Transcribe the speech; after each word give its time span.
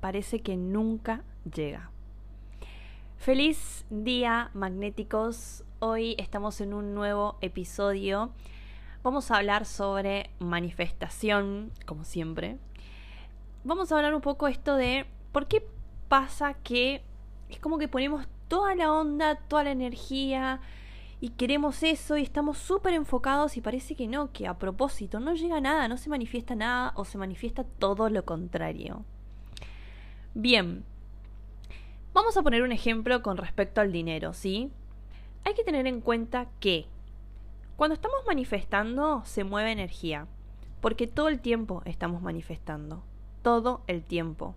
parece 0.00 0.40
que 0.40 0.56
nunca 0.56 1.22
llega? 1.54 1.90
Feliz 3.16 3.84
día 3.90 4.50
magnéticos. 4.54 5.64
Hoy 5.78 6.16
estamos 6.18 6.60
en 6.60 6.74
un 6.74 6.94
nuevo 6.94 7.36
episodio. 7.40 8.30
Vamos 9.02 9.30
a 9.30 9.36
hablar 9.36 9.66
sobre 9.66 10.30
manifestación, 10.38 11.70
como 11.86 12.04
siempre. 12.04 12.58
Vamos 13.62 13.92
a 13.92 13.96
hablar 13.96 14.14
un 14.14 14.22
poco 14.22 14.48
esto 14.48 14.76
de 14.76 15.06
por 15.32 15.46
qué 15.46 15.66
pasa 16.08 16.54
que 16.54 17.02
es 17.48 17.58
como 17.58 17.78
que 17.78 17.88
ponemos 17.88 18.26
toda 18.48 18.74
la 18.74 18.92
onda, 18.92 19.36
toda 19.36 19.64
la 19.64 19.70
energía, 19.70 20.60
y 21.20 21.30
queremos 21.30 21.82
eso 21.82 22.16
y 22.16 22.22
estamos 22.22 22.56
súper 22.56 22.94
enfocados 22.94 23.58
y 23.58 23.60
parece 23.60 23.94
que 23.94 24.08
no, 24.08 24.32
que 24.32 24.48
a 24.48 24.58
propósito 24.58 25.20
no 25.20 25.34
llega 25.34 25.60
nada, 25.60 25.86
no 25.86 25.98
se 25.98 26.08
manifiesta 26.08 26.54
nada 26.54 26.92
o 26.96 27.04
se 27.04 27.18
manifiesta 27.18 27.64
todo 27.64 28.08
lo 28.08 28.24
contrario. 28.24 29.04
Bien, 30.34 30.84
vamos 32.14 32.36
a 32.36 32.42
poner 32.42 32.62
un 32.62 32.70
ejemplo 32.70 33.20
con 33.20 33.36
respecto 33.36 33.80
al 33.80 33.90
dinero, 33.90 34.32
¿sí? 34.32 34.70
Hay 35.44 35.54
que 35.54 35.64
tener 35.64 35.88
en 35.88 36.00
cuenta 36.00 36.46
que 36.60 36.86
cuando 37.74 37.94
estamos 37.94 38.20
manifestando 38.28 39.22
se 39.24 39.42
mueve 39.42 39.72
energía, 39.72 40.28
porque 40.80 41.08
todo 41.08 41.28
el 41.28 41.40
tiempo 41.40 41.82
estamos 41.84 42.22
manifestando, 42.22 43.02
todo 43.42 43.82
el 43.88 44.04
tiempo 44.04 44.54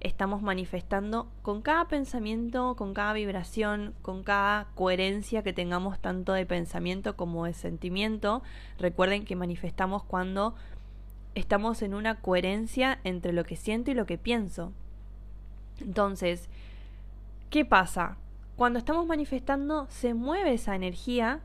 estamos 0.00 0.40
manifestando 0.40 1.28
con 1.42 1.60
cada 1.60 1.88
pensamiento, 1.88 2.74
con 2.74 2.94
cada 2.94 3.12
vibración, 3.12 3.94
con 4.00 4.22
cada 4.22 4.68
coherencia 4.74 5.42
que 5.42 5.52
tengamos 5.52 6.00
tanto 6.00 6.32
de 6.32 6.46
pensamiento 6.46 7.16
como 7.16 7.44
de 7.44 7.52
sentimiento. 7.52 8.42
Recuerden 8.78 9.26
que 9.26 9.36
manifestamos 9.36 10.04
cuando 10.04 10.54
estamos 11.34 11.82
en 11.82 11.92
una 11.92 12.18
coherencia 12.20 12.98
entre 13.04 13.34
lo 13.34 13.44
que 13.44 13.56
siento 13.56 13.90
y 13.90 13.94
lo 13.94 14.06
que 14.06 14.16
pienso. 14.16 14.72
Entonces, 15.80 16.48
¿qué 17.50 17.64
pasa? 17.64 18.16
Cuando 18.56 18.78
estamos 18.78 19.06
manifestando 19.06 19.86
se 19.88 20.14
mueve 20.14 20.54
esa 20.54 20.74
energía 20.74 21.40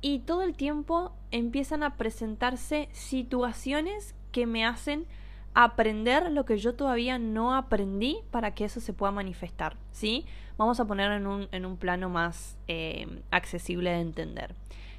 y 0.00 0.20
todo 0.20 0.42
el 0.42 0.54
tiempo 0.54 1.12
empiezan 1.30 1.82
a 1.82 1.96
presentarse 1.96 2.88
situaciones 2.92 4.14
que 4.32 4.46
me 4.46 4.64
hacen 4.64 5.06
aprender 5.54 6.30
lo 6.30 6.44
que 6.44 6.58
yo 6.58 6.74
todavía 6.74 7.18
no 7.18 7.54
aprendí 7.54 8.18
para 8.30 8.54
que 8.54 8.64
eso 8.64 8.80
se 8.80 8.92
pueda 8.92 9.12
manifestar, 9.12 9.76
¿sí? 9.90 10.24
Vamos 10.56 10.78
a 10.78 10.84
poner 10.84 11.10
en 11.12 11.26
un, 11.26 11.48
en 11.50 11.66
un 11.66 11.76
plano 11.76 12.08
más 12.08 12.56
eh, 12.68 13.22
accesible 13.30 13.90
de 13.90 14.00
entender. 14.00 14.54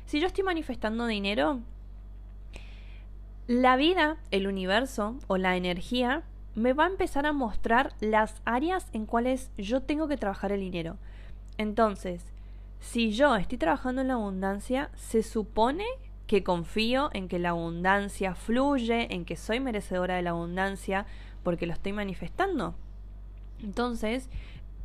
Si 0.05 0.19
yo 0.19 0.27
estoy 0.27 0.43
manifestando 0.43 1.05
dinero, 1.07 1.61
la 3.47 3.75
vida, 3.75 4.17
el 4.31 4.47
universo 4.47 5.15
o 5.27 5.37
la 5.37 5.55
energía 5.55 6.23
me 6.55 6.73
va 6.73 6.85
a 6.85 6.89
empezar 6.89 7.25
a 7.25 7.33
mostrar 7.33 7.93
las 7.99 8.41
áreas 8.45 8.87
en 8.93 9.05
cuales 9.05 9.51
yo 9.57 9.81
tengo 9.81 10.07
que 10.07 10.17
trabajar 10.17 10.51
el 10.51 10.61
dinero. 10.61 10.97
Entonces, 11.57 12.23
si 12.79 13.11
yo 13.11 13.35
estoy 13.35 13.57
trabajando 13.57 14.01
en 14.01 14.09
la 14.09 14.15
abundancia, 14.15 14.89
se 14.95 15.23
supone 15.23 15.85
que 16.27 16.43
confío 16.43 17.09
en 17.13 17.27
que 17.27 17.39
la 17.39 17.49
abundancia 17.49 18.35
fluye, 18.35 19.13
en 19.13 19.25
que 19.25 19.35
soy 19.35 19.59
merecedora 19.59 20.15
de 20.15 20.21
la 20.21 20.31
abundancia, 20.31 21.05
porque 21.43 21.67
lo 21.67 21.73
estoy 21.73 21.93
manifestando. 21.93 22.75
Entonces, 23.61 24.29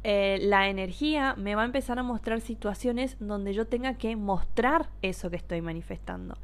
eh, 0.04 0.38
la 0.42 0.68
energía 0.68 1.34
me 1.36 1.54
va 1.54 1.62
a 1.62 1.66
empezar 1.66 1.98
a 1.98 2.02
mostrar 2.02 2.40
situaciones 2.40 3.16
donde 3.18 3.54
yo 3.54 3.66
tenga 3.66 3.94
que 3.94 4.14
mostrar 4.16 4.88
eso 5.02 5.30
que 5.30 5.36
estoy 5.36 5.62
manifestando. 5.62 6.36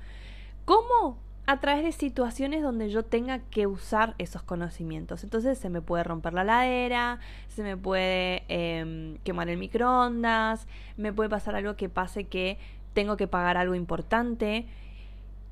¿Cómo? 0.64 1.18
A 1.44 1.58
través 1.58 1.82
de 1.84 1.92
situaciones 1.92 2.62
donde 2.62 2.88
yo 2.88 3.04
tenga 3.04 3.40
que 3.40 3.66
usar 3.66 4.14
esos 4.18 4.42
conocimientos. 4.42 5.24
Entonces 5.24 5.58
se 5.58 5.70
me 5.70 5.82
puede 5.82 6.04
romper 6.04 6.34
la 6.34 6.44
ladera, 6.44 7.18
se 7.48 7.62
me 7.62 7.76
puede 7.76 8.44
em, 8.48 9.18
quemar 9.24 9.48
el 9.48 9.58
microondas, 9.58 10.68
me 10.96 11.12
puede 11.12 11.28
pasar 11.28 11.56
algo 11.56 11.74
que 11.74 11.88
pase 11.88 12.24
que 12.24 12.58
tengo 12.92 13.16
que 13.16 13.26
pagar 13.26 13.56
algo 13.56 13.74
importante 13.74 14.66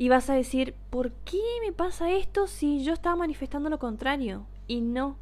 y 0.01 0.09
vas 0.09 0.31
a 0.31 0.35
decir, 0.35 0.75
¿por 0.89 1.13
qué 1.13 1.43
me 1.63 1.73
pasa 1.73 2.11
esto 2.11 2.47
si 2.47 2.83
yo 2.83 2.95
estaba 2.95 3.17
manifestando 3.17 3.69
lo 3.69 3.79
contrario? 3.79 4.47
Y 4.67 4.81
no, 4.81 5.19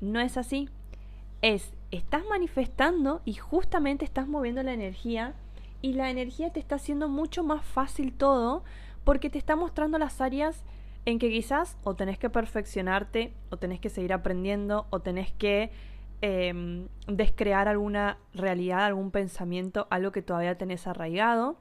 no 0.00 0.20
es 0.20 0.36
así. 0.36 0.68
Es, 1.40 1.72
estás 1.90 2.22
manifestando 2.30 3.20
y 3.24 3.34
justamente 3.34 4.04
estás 4.04 4.28
moviendo 4.28 4.62
la 4.62 4.74
energía 4.74 5.34
y 5.80 5.94
la 5.94 6.08
energía 6.08 6.52
te 6.52 6.60
está 6.60 6.76
haciendo 6.76 7.08
mucho 7.08 7.42
más 7.42 7.64
fácil 7.64 8.12
todo 8.12 8.62
porque 9.04 9.30
te 9.30 9.38
está 9.38 9.56
mostrando 9.56 9.98
las 9.98 10.20
áreas 10.20 10.64
en 11.04 11.18
que 11.18 11.30
quizás 11.30 11.76
o 11.82 11.94
tenés 11.94 12.18
que 12.18 12.30
perfeccionarte 12.30 13.32
o 13.50 13.56
tenés 13.56 13.80
que 13.80 13.90
seguir 13.90 14.12
aprendiendo 14.12 14.86
o 14.90 15.00
tenés 15.00 15.32
que 15.32 15.72
em, 16.20 16.88
descrear 17.08 17.66
alguna 17.66 18.18
realidad, 18.32 18.84
algún 18.84 19.10
pensamiento, 19.10 19.88
algo 19.90 20.12
que 20.12 20.22
todavía 20.22 20.56
tenés 20.56 20.86
arraigado 20.86 21.56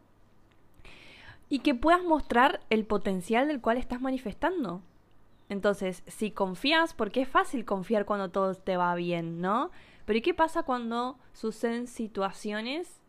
y 1.50 1.60
que 1.60 1.76
puedas 1.76 2.04
mostrar 2.04 2.62
el 2.70 2.86
potencial 2.86 3.48
del 3.48 3.60
cual 3.60 3.78
estás 3.78 4.00
manifestando. 4.00 4.82
Entonces, 5.50 6.02
si 6.08 6.32
confías, 6.32 6.94
porque 6.94 7.24
es 7.24 7.28
fácil 7.28 7.66
confiar 7.66 8.06
cuando 8.06 8.30
todo 8.30 8.56
te 8.56 8.78
va 8.78 8.96
bien, 8.96 9.42
¿no? 9.42 9.70
Pero 10.06 10.20
¿y 10.20 10.22
qué 10.22 10.34
pasa 10.34 10.64
cuando 10.64 11.18
suceden 11.34 11.88
situaciones 11.88 13.01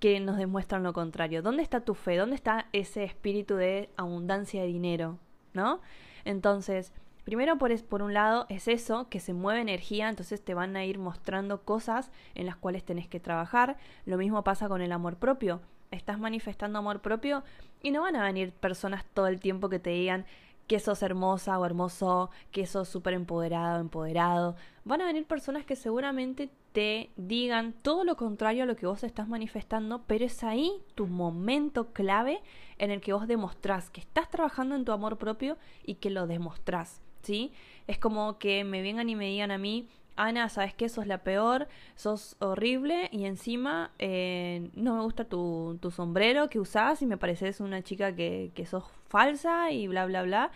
que 0.00 0.20
nos 0.20 0.36
demuestran 0.36 0.82
lo 0.82 0.92
contrario? 0.92 1.42
¿Dónde 1.42 1.62
está 1.62 1.80
tu 1.80 1.94
fe? 1.94 2.16
¿Dónde 2.16 2.36
está 2.36 2.66
ese 2.72 3.04
espíritu 3.04 3.56
de 3.56 3.90
abundancia 3.96 4.62
de 4.62 4.68
dinero? 4.68 5.18
¿No? 5.52 5.80
Entonces, 6.24 6.92
primero 7.24 7.58
por, 7.58 7.82
por 7.84 8.02
un 8.02 8.14
lado 8.14 8.46
es 8.48 8.68
eso, 8.68 9.08
que 9.08 9.20
se 9.20 9.32
mueve 9.32 9.60
energía, 9.60 10.08
entonces 10.08 10.44
te 10.44 10.54
van 10.54 10.76
a 10.76 10.84
ir 10.84 10.98
mostrando 10.98 11.62
cosas 11.62 12.10
en 12.34 12.46
las 12.46 12.56
cuales 12.56 12.84
tenés 12.84 13.08
que 13.08 13.20
trabajar. 13.20 13.76
Lo 14.04 14.16
mismo 14.18 14.44
pasa 14.44 14.68
con 14.68 14.82
el 14.82 14.92
amor 14.92 15.16
propio 15.16 15.60
estás 15.90 16.18
manifestando 16.18 16.78
amor 16.78 17.00
propio 17.00 17.42
y 17.82 17.90
no 17.90 18.02
van 18.02 18.16
a 18.16 18.24
venir 18.24 18.52
personas 18.52 19.04
todo 19.14 19.26
el 19.26 19.40
tiempo 19.40 19.68
que 19.68 19.78
te 19.78 19.90
digan 19.90 20.26
que 20.66 20.80
sos 20.80 21.02
hermosa 21.02 21.58
o 21.58 21.64
hermoso, 21.64 22.30
que 22.52 22.66
sos 22.66 22.88
súper 22.88 23.14
empoderado 23.14 23.78
o 23.78 23.80
empoderado. 23.80 24.54
Van 24.84 25.00
a 25.00 25.06
venir 25.06 25.24
personas 25.26 25.64
que 25.64 25.76
seguramente 25.76 26.50
te 26.72 27.10
digan 27.16 27.72
todo 27.82 28.04
lo 28.04 28.16
contrario 28.16 28.62
a 28.62 28.66
lo 28.66 28.76
que 28.76 28.86
vos 28.86 29.02
estás 29.02 29.28
manifestando, 29.28 30.02
pero 30.06 30.24
es 30.24 30.44
ahí 30.44 30.72
tu 30.94 31.06
momento 31.06 31.92
clave 31.92 32.40
en 32.78 32.90
el 32.90 33.00
que 33.00 33.12
vos 33.12 33.26
demostrás 33.26 33.90
que 33.90 34.00
estás 34.00 34.30
trabajando 34.30 34.74
en 34.74 34.84
tu 34.84 34.92
amor 34.92 35.18
propio 35.18 35.56
y 35.84 35.94
que 35.96 36.10
lo 36.10 36.26
demostrás, 36.26 37.00
¿sí? 37.22 37.52
Es 37.86 37.98
como 37.98 38.38
que 38.38 38.64
me 38.64 38.82
vengan 38.82 39.08
y 39.08 39.16
me 39.16 39.26
digan 39.26 39.50
a 39.50 39.58
mí, 39.58 39.88
Ana, 40.16 40.48
¿sabes 40.48 40.74
qué? 40.74 40.88
Sos 40.88 41.06
la 41.06 41.18
peor, 41.18 41.68
sos 41.94 42.36
horrible 42.40 43.08
y 43.12 43.24
encima 43.24 43.92
eh, 44.00 44.68
no 44.74 44.96
me 44.96 45.02
gusta 45.02 45.24
tu, 45.24 45.78
tu, 45.80 45.92
sombrero 45.92 46.50
que 46.50 46.58
usás 46.58 47.02
y 47.02 47.06
me 47.06 47.16
pareces 47.16 47.60
una 47.60 47.82
chica 47.82 48.14
que, 48.16 48.50
que 48.54 48.66
sos 48.66 48.84
falsa 49.08 49.70
y 49.70 49.86
bla, 49.86 50.06
bla, 50.06 50.22
bla. 50.22 50.50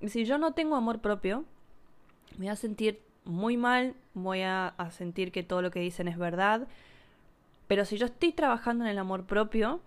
Y 0.00 0.08
si 0.08 0.24
yo 0.24 0.38
no 0.38 0.54
tengo 0.54 0.74
amor 0.74 1.00
propio, 1.00 1.44
me 2.32 2.46
voy 2.46 2.48
a 2.48 2.56
sentir 2.56 3.00
muy 3.26 3.56
mal, 3.56 3.94
voy 4.14 4.42
a, 4.42 4.74
sentir 4.90 5.32
que 5.32 5.42
todo 5.42 5.60
lo 5.62 5.70
que 5.70 5.80
dicen 5.80 6.08
es 6.08 6.16
verdad. 6.16 6.66
Pero 7.66 7.84
si 7.84 7.98
yo 7.98 8.06
estoy 8.06 8.32
trabajando 8.32 8.84
en 8.84 8.90
el 8.90 8.98
amor 8.98 9.26
propio, 9.26 9.80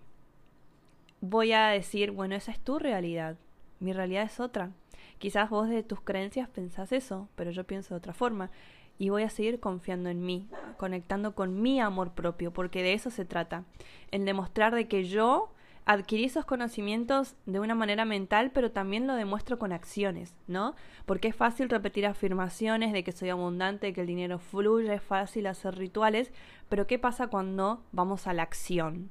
voy 1.20 1.52
a 1.52 1.68
decir, 1.68 2.10
bueno, 2.12 2.34
esa 2.34 2.52
es 2.52 2.60
tu 2.60 2.78
realidad. 2.78 3.36
Mi 3.80 3.92
realidad 3.92 4.24
es 4.24 4.38
otra. 4.38 4.70
Quizás 5.18 5.50
vos 5.50 5.68
de 5.68 5.82
tus 5.82 6.00
creencias 6.00 6.48
pensás 6.48 6.92
eso, 6.92 7.28
pero 7.34 7.50
yo 7.50 7.64
pienso 7.64 7.94
de 7.94 7.98
otra 7.98 8.12
forma 8.12 8.50
y 8.98 9.08
voy 9.08 9.22
a 9.22 9.30
seguir 9.30 9.60
confiando 9.60 10.10
en 10.10 10.24
mí, 10.24 10.46
conectando 10.76 11.34
con 11.34 11.62
mi 11.62 11.80
amor 11.80 12.12
propio, 12.12 12.52
porque 12.52 12.82
de 12.82 12.92
eso 12.92 13.10
se 13.10 13.24
trata, 13.24 13.64
en 14.10 14.26
demostrar 14.26 14.74
de 14.74 14.88
que 14.88 15.04
yo 15.04 15.50
adquirí 15.92 16.26
esos 16.26 16.44
conocimientos 16.44 17.34
de 17.46 17.58
una 17.58 17.74
manera 17.74 18.04
mental, 18.04 18.52
pero 18.52 18.70
también 18.70 19.08
lo 19.08 19.16
demuestro 19.16 19.58
con 19.58 19.72
acciones, 19.72 20.36
¿no? 20.46 20.76
Porque 21.04 21.26
es 21.26 21.34
fácil 21.34 21.68
repetir 21.68 22.06
afirmaciones 22.06 22.92
de 22.92 23.02
que 23.02 23.10
soy 23.10 23.30
abundante, 23.30 23.92
que 23.92 24.02
el 24.02 24.06
dinero 24.06 24.38
fluye, 24.38 24.94
es 24.94 25.02
fácil 25.02 25.48
hacer 25.48 25.76
rituales, 25.76 26.30
pero 26.68 26.86
¿qué 26.86 27.00
pasa 27.00 27.26
cuando 27.26 27.82
vamos 27.90 28.28
a 28.28 28.34
la 28.34 28.44
acción? 28.44 29.10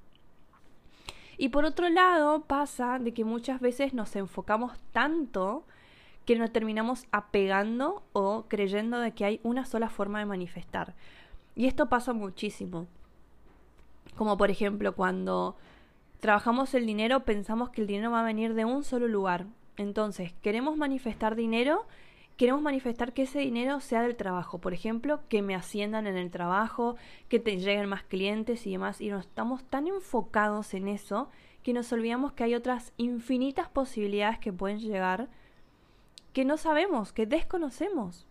Y 1.38 1.50
por 1.50 1.66
otro 1.66 1.90
lado, 1.90 2.46
pasa 2.46 2.98
de 2.98 3.14
que 3.14 3.26
muchas 3.26 3.60
veces 3.60 3.94
nos 3.94 4.16
enfocamos 4.16 4.80
tanto 4.94 5.66
que 6.26 6.38
nos 6.38 6.54
terminamos 6.54 7.08
apegando 7.12 8.04
o 8.14 8.46
creyendo 8.48 9.00
de 9.00 9.12
que 9.12 9.26
hay 9.26 9.42
una 9.44 9.66
sola 9.66 9.90
forma 9.90 10.20
de 10.20 10.26
manifestar. 10.26 10.96
Y 11.58 11.66
esto 11.66 11.90
pasa 11.90 12.14
muchísimo. 12.14 12.88
Como 14.16 14.38
por 14.38 14.50
ejemplo 14.50 14.96
cuando 14.96 15.58
trabajamos 16.20 16.74
el 16.74 16.86
dinero 16.86 17.22
pensamos 17.22 17.70
que 17.70 17.82
el 17.82 17.88
dinero 17.88 18.12
va 18.12 18.22
a 18.22 18.26
venir 18.26 18.54
de 18.54 18.66
un 18.66 18.84
solo 18.84 19.08
lugar. 19.08 19.46
Entonces, 19.78 20.34
queremos 20.42 20.78
manifestar 20.78 21.36
dinero, 21.36 21.86
queremos 22.38 22.62
manifestar 22.62 23.14
que 23.14 23.24
ese 23.24 23.40
dinero 23.40 23.80
sea 23.80 24.02
del 24.02 24.16
trabajo. 24.16 24.60
Por 24.60 24.74
ejemplo, 24.74 25.22
que 25.30 25.42
me 25.42 25.56
asciendan 25.56 26.08
en 26.08 26.18
el 26.18 26.32
trabajo, 26.32 26.96
que 27.30 27.40
te 27.40 27.58
lleguen 27.58 27.88
más 27.88 28.04
clientes 28.04 28.68
y 28.68 28.72
demás. 28.72 29.00
Y 29.02 29.10
nos 29.10 29.26
estamos 29.26 29.64
tan 29.64 29.88
enfocados 29.88 30.74
en 30.74 30.88
eso 30.88 31.30
que 31.64 31.74
nos 31.74 31.92
olvidamos 31.92 32.34
que 32.34 32.44
hay 32.44 32.56
otras 32.56 32.94
infinitas 32.98 33.70
posibilidades 33.70 34.40
que 34.40 34.54
pueden 34.54 34.80
llegar 34.80 35.30
que 36.34 36.46
no 36.46 36.58
sabemos, 36.58 37.12
que 37.12 37.26
desconocemos. 37.26 38.26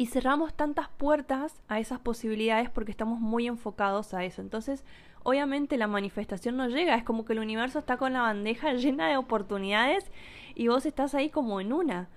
Y 0.00 0.06
cerramos 0.06 0.54
tantas 0.54 0.88
puertas 0.88 1.60
a 1.68 1.78
esas 1.78 2.00
posibilidades 2.00 2.70
porque 2.70 2.90
estamos 2.90 3.20
muy 3.20 3.46
enfocados 3.46 4.14
a 4.14 4.24
eso. 4.24 4.40
Entonces, 4.40 4.82
obviamente 5.24 5.76
la 5.76 5.88
manifestación 5.88 6.56
no 6.56 6.68
llega. 6.68 6.94
Es 6.94 7.04
como 7.04 7.26
que 7.26 7.34
el 7.34 7.38
universo 7.38 7.80
está 7.80 7.98
con 7.98 8.14
la 8.14 8.22
bandeja 8.22 8.72
llena 8.76 9.08
de 9.10 9.18
oportunidades 9.18 10.10
y 10.54 10.68
vos 10.68 10.86
estás 10.86 11.14
ahí 11.14 11.28
como 11.28 11.60
en 11.60 11.74
una. 11.74 12.08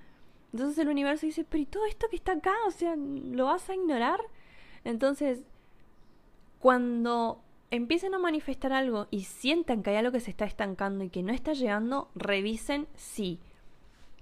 Entonces 0.54 0.78
el 0.78 0.88
universo 0.88 1.26
dice, 1.26 1.44
pero 1.44 1.62
¿y 1.62 1.66
todo 1.66 1.86
esto 1.86 2.08
que 2.10 2.16
está 2.16 2.32
acá? 2.32 2.54
O 2.68 2.72
sea, 2.72 2.96
¿lo 2.96 3.48
vas 3.48 3.70
a 3.70 3.76
ignorar? 3.76 4.22
Entonces, 4.86 5.44
cuando 6.60 7.42
empiecen 7.70 8.14
a 8.14 8.18
manifestar 8.18 8.72
algo 8.72 9.08
y 9.12 9.26
sientan 9.26 9.84
que 9.84 9.90
hay 9.90 9.98
algo 9.98 10.14
que 10.14 10.22
se 10.22 10.32
está 10.32 10.46
estancando 10.46 11.04
y 11.04 11.10
que 11.10 11.22
no 11.22 11.34
está 11.34 11.52
llegando, 11.52 12.10
revisen 12.16 12.88
si 12.96 13.42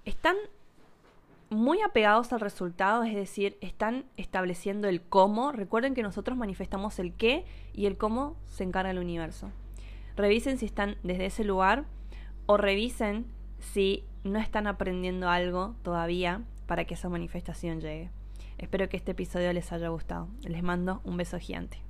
están 0.03 0.37
muy 1.51 1.81
apegados 1.81 2.31
al 2.31 2.39
resultado, 2.39 3.03
es 3.03 3.13
decir, 3.13 3.57
están 3.59 4.05
estableciendo 4.15 4.87
el 4.87 5.01
cómo. 5.01 5.51
Recuerden 5.51 5.93
que 5.93 6.01
nosotros 6.01 6.37
manifestamos 6.37 6.97
el 6.97 7.13
qué 7.13 7.43
y 7.73 7.87
el 7.87 7.97
cómo 7.97 8.37
se 8.45 8.63
encarga 8.63 8.89
el 8.89 8.99
universo. 8.99 9.51
Revisen 10.15 10.57
si 10.57 10.65
están 10.65 10.95
desde 11.03 11.25
ese 11.25 11.43
lugar 11.43 11.83
o 12.45 12.55
revisen 12.55 13.25
si 13.59 14.05
no 14.23 14.39
están 14.39 14.65
aprendiendo 14.65 15.29
algo 15.29 15.75
todavía 15.83 16.41
para 16.67 16.85
que 16.85 16.93
esa 16.93 17.09
manifestación 17.09 17.81
llegue. 17.81 18.11
Espero 18.57 18.87
que 18.87 18.95
este 18.95 19.11
episodio 19.11 19.51
les 19.51 19.73
haya 19.73 19.89
gustado. 19.89 20.29
Les 20.43 20.63
mando 20.63 21.01
un 21.03 21.17
beso 21.17 21.37
gigante. 21.37 21.81